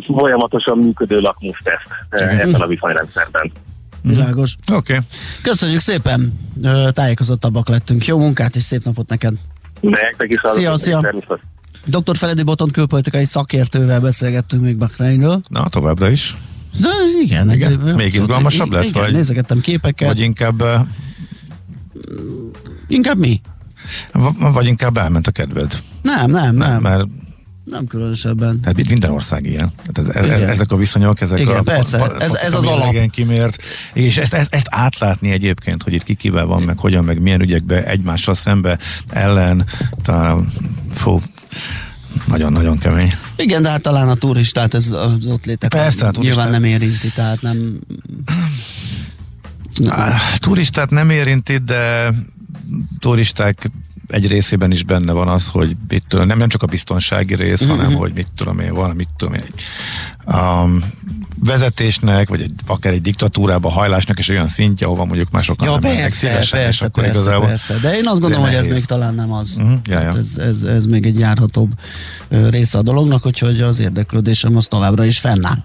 [0.07, 3.53] folyamatosan működő lakmuszteszt ebben a viszonyrendszerben.
[4.03, 4.57] Világos.
[4.73, 4.93] Oké.
[4.93, 5.05] Okay.
[5.43, 6.39] Köszönjük szépen,
[6.91, 8.07] tájékozottabbak lettünk.
[8.07, 9.35] Jó munkát és szép napot neked.
[9.81, 10.41] Nektek is.
[10.43, 11.15] Szia, szia.
[11.85, 12.17] Dr.
[12.17, 15.41] Feledi Boton külpolitikai szakértővel beszélgettünk még Bahreinről.
[15.49, 16.37] Na, továbbra is.
[16.81, 16.89] De
[17.23, 17.51] igen.
[17.51, 17.73] igen.
[17.73, 18.85] Még izgalmasabb lett?
[18.85, 20.09] Igen, vagy, nézegettem képeket.
[20.09, 20.63] Vagy inkább...
[22.87, 23.41] Inkább mi?
[24.13, 25.83] V- vagy inkább elment a kedved?
[26.03, 26.71] Nem, nem, nem.
[26.71, 27.07] nem mert
[27.65, 28.61] nem különösebben.
[28.61, 29.73] Tehát minden ország ilyen.
[29.93, 31.63] Tehát ez, ez, ezek a viszonyok, ezek Igen, a...
[31.63, 32.93] persze, a, a, ez, ez az alap.
[32.93, 37.05] Igen, kimért, és ezt, ezt, ezt átlátni egyébként, hogy itt ki kivel van, meg hogyan,
[37.05, 39.67] meg milyen ügyekbe egymással szembe, ellen,
[40.03, 40.53] talán,
[40.91, 41.21] fú,
[42.27, 43.13] nagyon-nagyon kemény.
[43.37, 47.13] Igen, de hát talán a turistát ez az ott létek Persze, hát nyilván nem érinti,
[47.15, 47.79] tehát nem...
[49.89, 52.13] A turistát nem érinti, de
[52.99, 53.71] turisták
[54.13, 57.65] egy részében is benne van az, hogy mit tudom, nem, nem csak a biztonsági rész,
[57.65, 57.77] mm-hmm.
[57.77, 59.45] hanem hogy mit tudom én, van, mit tudom én,
[60.27, 60.85] um,
[61.45, 65.81] vezetésnek, vagy egy, akár egy diktatúrába hajlásnak is olyan szintje, ahova mondjuk másokat ja, nem
[65.81, 69.33] persze, szívesen, persze, persze, igazából, persze, de én azt gondolom, hogy ez még talán nem
[69.33, 69.57] az.
[69.59, 70.17] Uh-huh, ja, ja.
[70.17, 71.71] Ez, ez, ez még egy járhatóbb
[72.29, 75.65] része a dolognak, úgyhogy az érdeklődésem az továbbra is fennáll.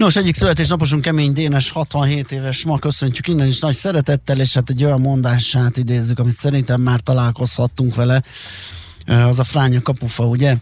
[0.00, 4.70] Nos, egyik születésnaposunk Kemény Dénes, 67 éves ma, köszöntjük innen is nagy szeretettel, és hát
[4.70, 8.22] egy olyan mondását idézzük, amit szerintem már találkozhattunk vele,
[9.06, 10.56] az a fránya kapufa, ugye?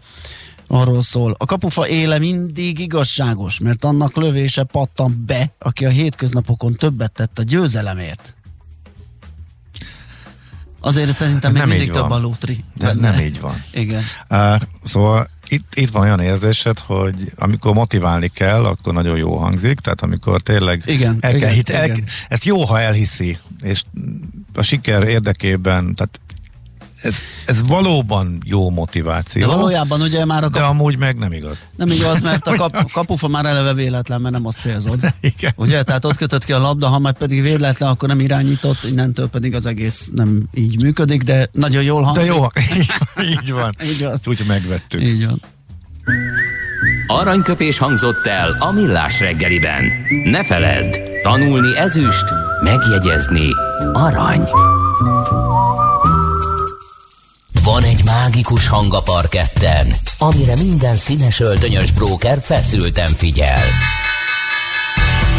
[0.67, 1.35] Arról szól.
[1.37, 7.39] A kapufa éle mindig igazságos, mert annak lövése pattan be, aki a hétköznapokon többet tett
[7.39, 8.35] a győzelemért.
[10.79, 12.63] Azért szerintem még nem mindig több a lótri.
[12.77, 13.63] De nem így van.
[13.73, 14.03] Igen.
[14.29, 19.79] Uh, szóval itt, itt van olyan érzésed, hogy amikor motiválni kell, akkor nagyon jó hangzik,
[19.79, 22.03] tehát amikor tényleg igen, el igen, kell hit, el, igen.
[22.29, 23.83] ezt jó, ha elhiszi, és
[24.53, 26.19] a siker érdekében, tehát
[27.01, 29.41] ez, ez valóban jó motiváció.
[29.41, 30.61] De valójában ugye már a kap...
[30.61, 31.57] De amúgy meg nem igaz.
[31.75, 34.99] Nem igaz, mert a kap, kapufa már eleve véletlen, mert nem azt célzod.
[35.21, 35.53] Igen.
[35.55, 39.29] Ugye, tehát ott kötött ki a labda, ha már pedig véletlen, akkor nem irányított, innentől
[39.29, 42.25] pedig az egész nem így működik, de nagyon jól hangzik.
[42.25, 42.45] De jó,
[43.31, 43.75] így van.
[43.83, 44.19] így van.
[44.25, 45.01] Úgy megvettük.
[45.01, 45.41] Így van.
[47.07, 49.83] Aranyköpés hangzott el a millás reggeliben.
[50.23, 52.25] Ne feledd, tanulni ezüst,
[52.63, 53.49] megjegyezni
[53.93, 54.49] arany.
[57.69, 63.61] Van egy mágikus hang a parketten, amire minden színes öltönyös bróker feszülten figyel.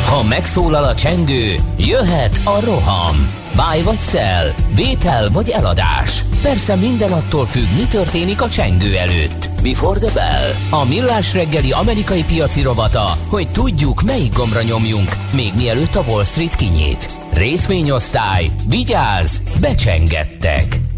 [0.06, 3.30] Ha megszólal a csengő, jöhet a roham.
[3.56, 6.24] Báj vagy szel, vétel vagy eladás.
[6.42, 9.48] Persze minden attól függ, mi történik a csengő előtt.
[9.62, 15.52] Before the Bell, a millás reggeli amerikai piaci robata, hogy tudjuk, melyik gombra nyomjunk, még
[15.56, 17.16] mielőtt a Wall Street kinyit.
[17.32, 20.89] Részvényosztály, vigyázz, becsengettek!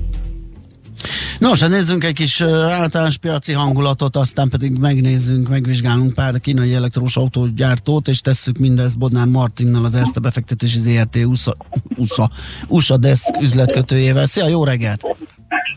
[1.38, 7.16] Nos, hát nézzünk egy kis általános piaci hangulatot, aztán pedig megnézzünk, megvizsgálunk pár kínai elektrós
[7.16, 11.56] autógyártót, és tesszük mindezt Bodnár Martinnal, az Erste befektetési ZRT USA,
[11.96, 12.30] USA,
[12.68, 14.26] USA Desk üzletkötőjével.
[14.26, 15.04] Szia, jó reggelt!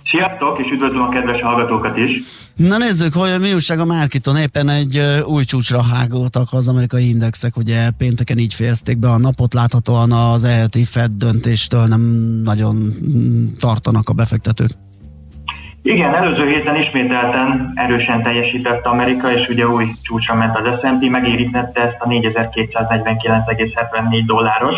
[0.03, 2.21] Sziasztok, és üdvözlöm a kedves hallgatókat is!
[2.55, 4.37] Na nézzük, hogy mi újság a Márkiton.
[4.37, 9.53] Éppen egy új csúcsra hágoltak az amerikai indexek, ugye pénteken így fejezték be a napot,
[9.53, 12.01] láthatóan az ELT Fed döntéstől nem
[12.43, 14.71] nagyon mm, tartanak a befektetők.
[15.87, 21.81] Igen, előző héten ismételten erősen teljesített Amerika, és ugye új csúcsra ment az S&P, megérítette
[21.81, 24.75] ezt a 4249,74 dolláros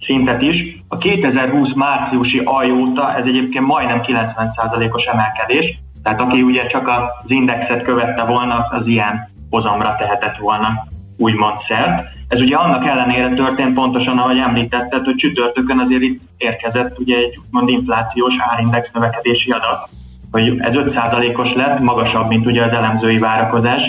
[0.00, 0.76] szintet is.
[0.88, 7.30] A 2020 márciusi aj óta ez egyébként majdnem 90%-os emelkedés, tehát aki ugye csak az
[7.30, 10.86] indexet követte volna, az ilyen hozamra tehetett volna.
[11.16, 12.08] úgymond szert.
[12.28, 17.38] Ez ugye annak ellenére történt pontosan, ahogy említetted, hogy csütörtökön azért itt érkezett ugye egy
[17.44, 19.88] úgymond inflációs árindex növekedési adat,
[20.34, 23.82] hogy ez 5%-os lett, magasabb, mint ugye az elemzői várakozás,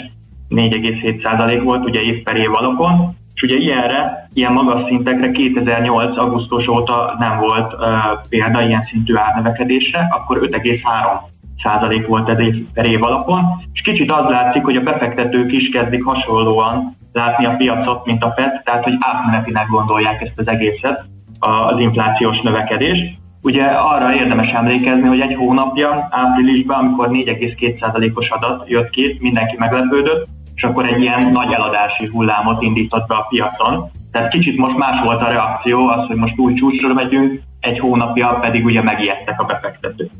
[0.50, 6.18] 4,7% volt ugye év per év alapon, és ugye ilyenre, ilyen magas szintekre 2008.
[6.18, 7.80] augusztus óta nem volt uh,
[8.30, 10.82] példa ilyen szintű árnövekedésre, akkor 5,3
[11.64, 15.70] százalék volt ez év per év alapon, és kicsit az látszik, hogy a befektetők is
[15.70, 21.06] kezdik hasonlóan látni a piacot, mint a FED, tehát hogy átmenetinek gondolják ezt az egészet,
[21.40, 23.24] az inflációs növekedést.
[23.46, 30.28] Ugye arra érdemes emlékezni, hogy egy hónapja, áprilisban, amikor 4,2%-os adat jött ki, mindenki meglepődött,
[30.56, 33.90] és akkor egy ilyen nagy eladási hullámot indított be a piacon.
[34.12, 38.28] Tehát kicsit most más volt a reakció, az, hogy most új csúcsra megyünk, egy hónapja
[38.42, 40.12] pedig ugye megijedtek a befektetők.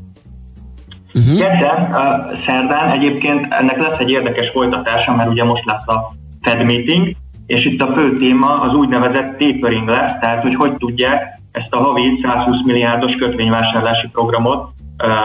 [1.14, 1.38] Uh-huh.
[1.38, 6.12] Kedden, uh, szerdán egyébként ennek lesz egy érdekes folytatása, mert ugye most lesz a
[6.42, 11.35] Fed meeting, és itt a fő téma az úgynevezett tapering lesz, tehát hogy hogy tudják
[11.56, 14.68] ezt a havi 120 milliárdos kötvényvásárlási programot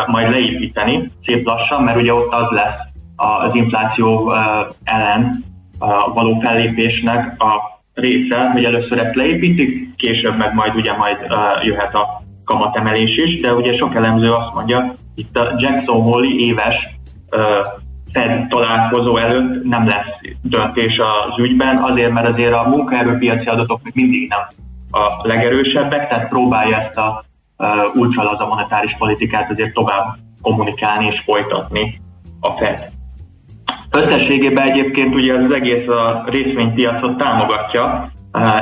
[0.08, 2.80] majd leépíteni szép lassan, mert ugye ott az lesz
[3.16, 4.34] az infláció
[4.84, 5.44] ellen
[6.14, 11.18] való fellépésnek a része, hogy először ezt leépítik, később meg majd ugye majd
[11.64, 16.76] jöhet a kamatemelés is, de ugye sok elemző azt mondja, itt a Jackson Hole éves
[18.14, 23.94] Fed találkozó előtt nem lesz döntés az ügyben, azért, mert azért a munkaerőpiaci adatok még
[23.96, 24.40] mindig nem
[24.92, 27.26] a legerősebbek, tehát próbálja ezt a
[27.58, 32.02] uh, ultralaza monetáris politikát azért tovább kommunikálni és folytatni
[32.40, 32.90] a Fed.
[33.92, 38.12] Összességében egyébként ugye az egész a részvénypiacot támogatja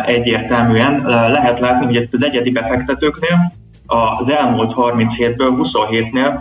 [0.06, 1.02] egyértelműen.
[1.06, 3.54] Lehet látni, hogy ezt az egyedi befektetőknél
[3.86, 6.40] az elmúlt 37-ből 27-nél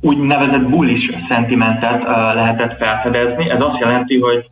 [0.00, 2.02] úgynevezett bullish szentimentet
[2.34, 3.50] lehetett felfedezni.
[3.50, 4.50] Ez azt jelenti, hogy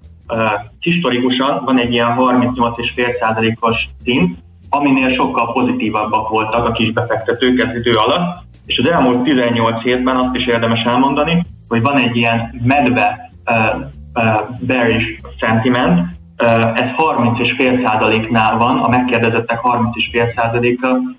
[0.81, 4.39] historikusan van egy ilyen 38,5%-os szint,
[4.69, 10.17] aminél sokkal pozitívabbak voltak a kis befektetők ez idő alatt, és az elmúlt 18 hétben
[10.17, 13.81] azt is érdemes elmondani, hogy van egy ilyen medve uh,
[14.15, 15.07] uh, bearish
[15.39, 15.99] sentiment,
[16.43, 21.19] uh, ez 30,5%-nál van, a megkérdezettek 30,5%-a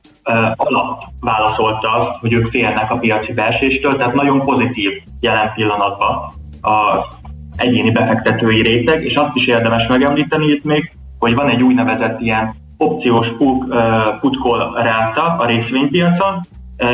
[0.55, 6.99] alatt válaszolta azt, hogy ők félnek a piaci beeséstől, tehát nagyon pozitív jelen pillanatban az
[7.61, 12.55] egyéni befektetői réteg, és azt is érdemes megemlíteni itt még, hogy van egy úgynevezett ilyen
[12.77, 13.75] opciós put,
[14.19, 16.39] put call ráta a részvénypiacon,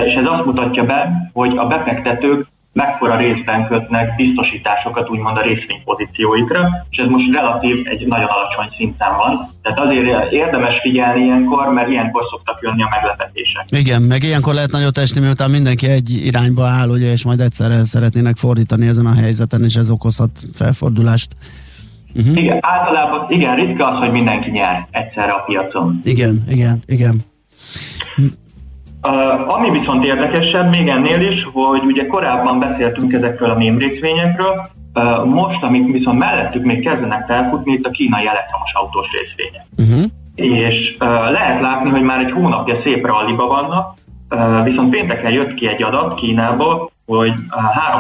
[0.06, 6.86] és ez azt mutatja be, hogy a befektetők mekkora részben kötnek biztosításokat úgymond a részvénypozícióikra,
[6.90, 9.50] és ez most relatív egy nagyon alacsony szinten van.
[9.62, 13.66] Tehát azért érdemes figyelni ilyenkor, mert ilyenkor szoktak jönni a meglepetések.
[13.70, 17.84] Igen, meg ilyenkor lehet nagyot esni, miután mindenki egy irányba áll, ugye, és majd egyszerre
[17.84, 21.36] szeretnének fordítani ezen a helyzeten, és ez okozhat felfordulást.
[22.16, 22.38] Uh-huh.
[22.38, 26.02] Igen, általában igen, ritka az, hogy mindenki nyer egyszerre a piacon.
[26.04, 27.22] Igen, igen, igen.
[29.48, 34.62] Ami viszont érdekesebb még ennél is, hogy ugye korábban beszéltünk ezekről a mém részvényekről,
[35.26, 39.66] most, amik viszont mellettük még kezdenek felfutni, itt a kínai elektromos autós részvények.
[39.78, 40.12] Uh-huh.
[40.36, 43.94] És uh, lehet látni, hogy már egy hónapja szép ralliba vannak,
[44.30, 47.34] uh, viszont pénteken jött ki egy adat Kínából, hogy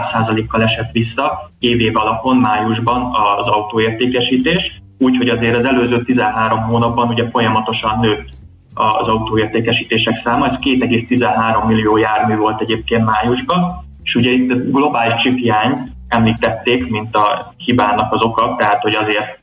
[0.10, 3.02] 3%-kal esett vissza év alapon májusban
[3.38, 8.30] az autóértékesítés, úgyhogy azért az előző 13 hónapban ugye folyamatosan nőtt
[8.78, 15.92] az autóértékesítések száma, ez 2,13 millió jármű volt egyébként májusban, és ugye itt globális csiphiány
[16.08, 19.40] említették, mint a hibának az oka, tehát hogy azért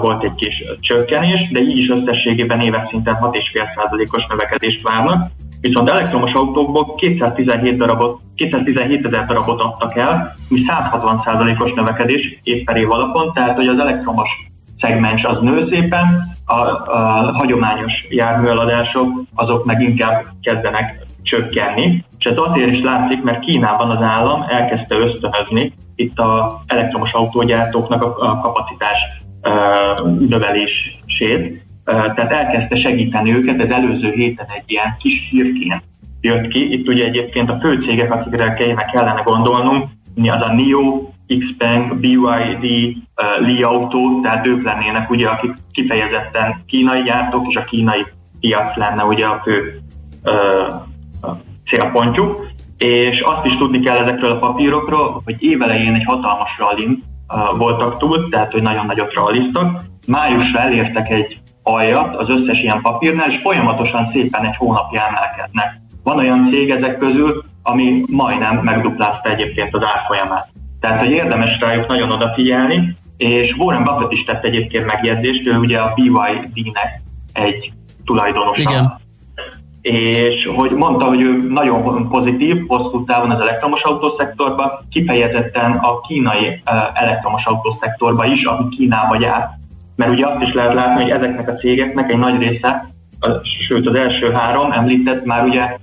[0.00, 6.32] volt egy kis csökkenés, de így is összességében éves szinten 6,5%-os növekedést várnak, viszont elektromos
[6.32, 13.32] autókból 217 darabot, 217 ezer darabot adtak el, ami 160%-os növekedés év per év alapon,
[13.32, 14.28] tehát hogy az elektromos
[14.80, 22.36] szegmens az nő szépen, a, a hagyományos járműeladások azok meg inkább kezdenek csökkenni, és ez
[22.36, 28.98] azért is látszik, mert Kínában az állam elkezdte ösztönözni itt a elektromos autógyártóknak a, kapacitás
[30.28, 35.82] növelését, tehát elkezdte segíteni őket, ez előző héten egy ilyen kis hírként
[36.20, 36.72] jött ki.
[36.72, 38.54] Itt ugye egyébként a fő cégek, akikre
[38.92, 39.88] kellene gondolnunk,
[40.22, 47.02] az a NIO, Xpeng, BYD, uh, Li Auto, tehát ők lennének ugye, akik kifejezetten kínai
[47.02, 48.06] gyártók, és a kínai
[48.40, 49.80] piac lenne ugye a fő
[50.24, 50.74] uh,
[51.66, 52.48] célpontjuk.
[52.78, 57.98] És azt is tudni kell ezekről a papírokról, hogy évelején egy hatalmas rallin uh, voltak
[57.98, 59.82] túl, tehát hogy nagyon nagyot ralliztak.
[60.06, 65.80] Májusra elértek egy aljat az összes ilyen papírnál, és folyamatosan szépen egy hónapja emelkednek.
[66.02, 70.48] Van olyan cég ezek közül, ami majdnem megduplázta egyébként az árfolyamát.
[70.80, 75.78] Tehát, hogy érdemes rájuk nagyon odafigyelni, és Warren Buffett is tett egyébként megjegyzést, ő ugye
[75.78, 77.02] a BYD-nek
[77.32, 77.72] egy
[78.04, 78.60] tulajdonosa.
[78.60, 78.98] Igen.
[79.80, 86.62] És hogy mondta, hogy ő nagyon pozitív, hosszú távon az elektromos autószektorban, kifejezetten a kínai
[86.94, 89.48] elektromos autószektorban is, ami Kínába jár.
[89.96, 92.92] Mert ugye azt is lehet látni, hogy ezeknek a cégeknek egy nagy része,
[93.66, 95.76] sőt az első három említett már ugye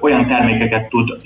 [0.00, 1.16] olyan termékeket tud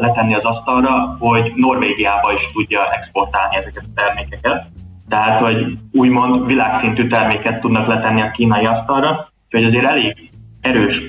[0.00, 4.66] letenni az asztalra, hogy Norvégiába is tudja exportálni ezeket a termékeket.
[5.08, 11.00] Tehát, hogy úgymond világszintű terméket tudnak letenni a kínai asztalra, hogy azért elég erős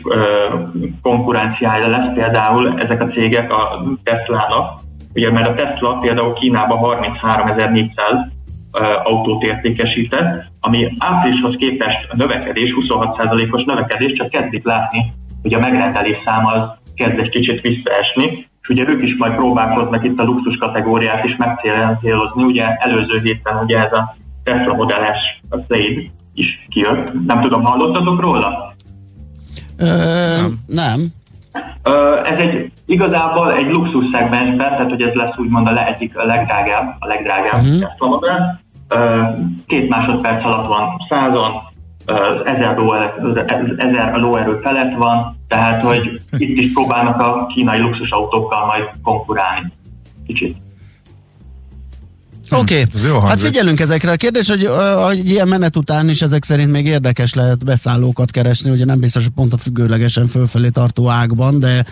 [1.01, 4.79] konkurenciája lesz például ezek a cégek a Tesla-nak,
[5.13, 7.85] ugye mert a Tesla például Kínában 33.400
[9.03, 16.17] autót értékesített, ami áprilishoz képest a növekedés, 26%-os növekedés, csak kezdik látni, hogy a megrendelés
[16.25, 20.57] száma az kezd egy kicsit visszaesni, és ugye ők is majd próbálkoznak itt a luxus
[20.57, 26.01] kategóriát is megcélozni, ugye előző héten ugye ez a Tesla modelles a Slade
[26.33, 27.25] is kijött.
[27.25, 28.75] Nem tudom, hallottatok róla?
[29.77, 30.59] Ö, nem.
[30.65, 31.07] nem.
[31.83, 36.17] Ö, ez egy igazából egy luxus szegmensben, tehát hogy ez lesz úgymond a, le, egyik
[36.17, 37.79] a legdrágább, a legdrágább uh-huh.
[37.79, 38.59] Tesla modell.
[38.87, 39.21] Ö,
[39.67, 41.51] két másodperc alatt van százon,
[42.45, 49.71] ezer, lóerő, lóerő felett van, tehát hogy itt is próbálnak a kínai luxusautókkal majd konkurálni.
[50.27, 50.57] Kicsit.
[52.51, 53.29] Oké, okay.
[53.29, 54.11] hát figyelünk ezekre.
[54.11, 54.69] A kérdés, hogy,
[55.03, 59.23] hogy ilyen menet után is ezek szerint még érdekes lehet beszállókat keresni, ugye nem biztos,
[59.23, 61.85] hogy pont a függőlegesen fölfelé tartó ágban, de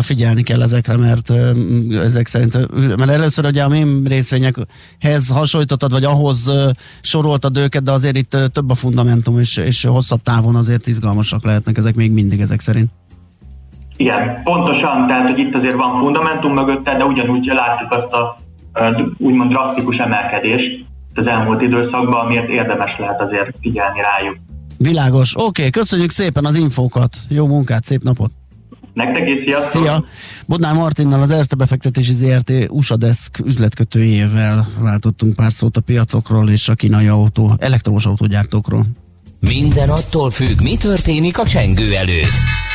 [0.00, 1.32] figyelni kell ezekre, mert
[1.90, 6.50] ezek szerint, mert először ugye a mém részvényekhez hasonlítottad, vagy ahhoz
[7.00, 11.76] soroltad őket, de azért itt több a fundamentum, és, és hosszabb távon azért izgalmasak lehetnek
[11.76, 12.90] ezek még mindig ezek szerint.
[13.96, 18.36] Igen, pontosan, tehát hogy itt azért van fundamentum mögötte, de ugyanúgy látjuk azt a
[19.18, 24.36] úgymond drasztikus emelkedést az elmúlt időszakban, amiért érdemes lehet azért figyelni rájuk.
[24.78, 25.32] Világos.
[25.34, 27.16] Oké, okay, köszönjük szépen az infókat.
[27.28, 28.30] Jó munkát, szép napot!
[28.92, 29.82] Nektek is, sziasztok!
[29.82, 30.04] Szia!
[30.46, 36.68] Bodnár Martinnal az Erste befektetési ZRT USA Desk üzletkötőjével váltottunk pár szót a piacokról és
[36.68, 38.84] a kínai autó, elektromos autógyártókról.
[39.40, 42.69] Minden attól függ, mi történik a csengő előtt.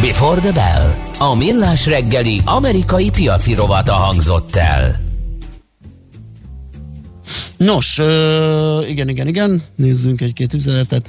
[0.00, 0.94] Before the Bell.
[1.18, 5.00] A millás reggeli amerikai piaci rovata hangzott el.
[7.56, 7.98] Nos,
[8.88, 11.08] igen, igen, igen, nézzünk egy-két üzenetet.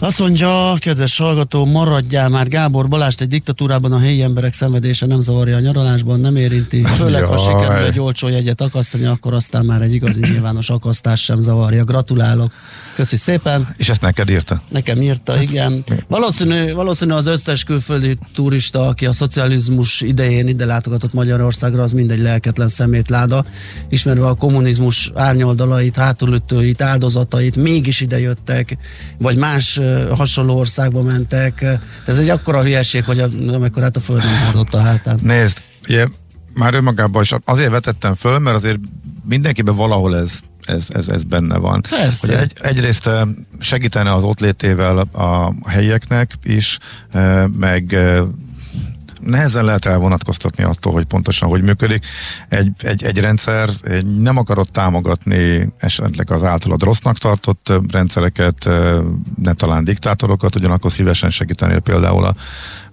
[0.00, 5.20] Azt mondja, kedves hallgató, maradjál már Gábor Balást egy diktatúrában a helyi emberek szenvedése nem
[5.20, 6.82] zavarja a nyaralásban, nem érinti.
[6.98, 11.40] Főleg, ha sikerül egy olcsó jegyet akasztani, akkor aztán már egy igazi nyilvános akasztás sem
[11.40, 11.84] zavarja.
[11.84, 12.52] Gratulálok.
[12.94, 13.74] Köszi szépen.
[13.76, 14.62] És ezt neked írta?
[14.68, 15.84] Nekem írta, igen.
[16.08, 22.20] Valószínű, valószínű az összes külföldi turista, aki a szocializmus idején ide látogatott Magyarországra, az mindegy
[22.20, 23.44] lelketlen szemétláda.
[23.88, 28.76] Ismerve a kommunizmus árnyoldalait, hátulütőit, áldozatait, mégis ide jöttek,
[29.18, 29.80] vagy más
[30.16, 31.64] hasonló országba mentek.
[32.06, 33.20] Ez egy akkora hülyeség, hogy
[33.52, 35.18] amikor hát a földön hordott a hátán.
[35.22, 36.06] Nézd, ugye
[36.54, 38.78] már önmagában is azért vetettem föl, mert azért
[39.24, 40.30] mindenkiben valahol ez
[40.68, 41.82] ez, ez, ez benne van.
[41.88, 42.26] Persze.
[42.26, 43.08] Hogy egy, egyrészt
[43.58, 46.78] segítene az ott létével a helyieknek is,
[47.58, 47.96] meg
[49.28, 52.06] nehezen lehet elvonatkoztatni attól, hogy pontosan hogy működik.
[52.48, 58.68] Egy, egy, egy rendszer egy nem akarod támogatni esetleg az általad rossznak tartott rendszereket,
[59.42, 62.34] ne talán diktátorokat, ugyanakkor szívesen segíteni például a,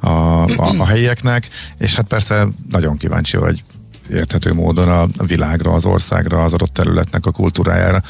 [0.08, 3.64] a, a, a helyieknek, és hát persze nagyon kíváncsi vagy
[4.10, 8.02] érthető módon a világra, az országra, az adott területnek a kultúrájára.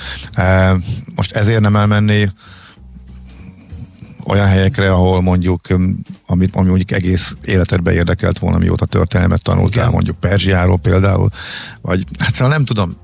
[1.16, 2.30] Most ezért nem elmenni
[4.28, 5.62] olyan helyekre, ahol mondjuk,
[6.26, 9.92] amit, ami mondjuk egész életedben érdekelt volna, mióta történelmet tanultál, Igen.
[9.92, 11.30] mondjuk Perzsiáról például,
[11.82, 12.96] vagy hát nem tudom,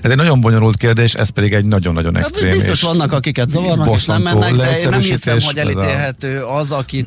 [0.00, 2.52] ez egy nagyon bonyolult kérdés, ez pedig egy nagyon-nagyon extrém.
[2.52, 7.06] Biztos vannak, akiket zavarnak, és nem mennek, de én nem hiszem, hogy elítélhető az, aki,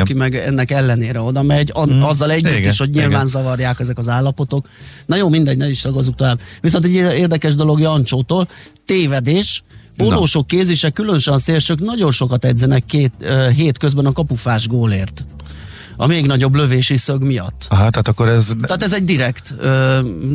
[0.00, 2.02] aki meg ennek ellenére oda megy, a, mm.
[2.02, 2.70] azzal együtt Igen.
[2.70, 3.26] is, hogy nyilván Igen.
[3.26, 4.68] zavarják ezek az állapotok.
[5.06, 6.40] Na jó, mindegy, ne is ragozzuk tovább.
[6.60, 8.48] Viszont egy érdekes dolog Jancsótól,
[8.84, 9.62] tévedés,
[9.96, 13.12] Pólósok, kézisek, különösen a szélsők nagyon sokat edzenek két
[13.54, 15.24] hét közben a kapufás gólért
[15.96, 17.66] a még nagyobb lövési szög miatt.
[17.68, 18.44] Aha, tehát akkor ez...
[18.62, 19.54] Tehát ez egy direkt,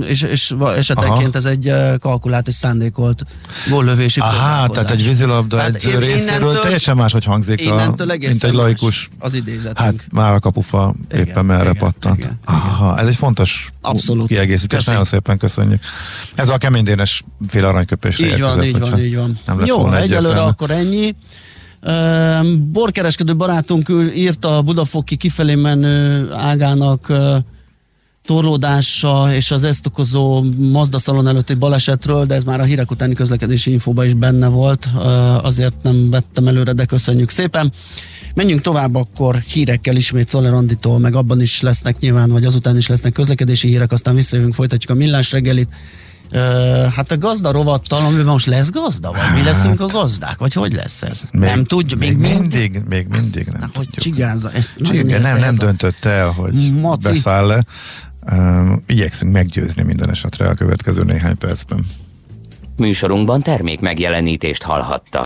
[0.08, 1.38] és, és esetenként Aha.
[1.38, 3.24] ez egy kalkulált és szándékolt
[3.70, 9.10] góllövési Aha, tehát egy vízilabda egy részéről teljesen más, hogy hangzik, a, mint egy laikus.
[9.20, 9.78] Az idézetünk.
[9.78, 12.18] Hát már a kapufa igen, éppen merre igen, pattant.
[12.18, 14.28] Igen, Aha, ez egy fontos Abszolút.
[14.28, 14.90] kiegészítés, Köszi.
[14.90, 15.84] nagyon szépen köszönjük.
[16.36, 19.38] Ez a keménydénes fél aranyköpésre Így van, így van, így van.
[19.66, 21.16] Jó, egyelőre akkor ennyi.
[22.72, 27.14] Borkereskedő barátunk írta a Budafoki kifelé menő ágának
[28.26, 33.14] torlódása és az ezt okozó Mazda szalon előtti balesetről, de ez már a hírek utáni
[33.14, 34.90] közlekedési infóban is benne volt,
[35.42, 37.72] azért nem vettem előre, de köszönjük szépen.
[38.34, 40.64] Menjünk tovább akkor hírekkel ismét Szoller
[40.98, 45.00] meg abban is lesznek nyilván, vagy azután is lesznek közlekedési hírek, aztán visszajövünk, folytatjuk a
[45.00, 45.70] millás reggelit.
[46.96, 50.74] Hát a gazda rovattal, amiben most lesz gazda, vagy mi leszünk a gazdák, vagy hogy
[50.74, 51.22] lesz ez?
[51.32, 53.94] Még, nem tudja, még, még mindig, mindig, még mindig nem tudjuk.
[53.94, 57.08] Hogy csigázza, ezt Csigá, nem, nem döntött el, hogy Maci.
[57.08, 57.66] beszáll-e.
[58.32, 61.86] Um, igyekszünk meggyőzni minden esetre a következő néhány percben.
[62.78, 65.26] Műsorunkban termék megjelenítést hallhatta.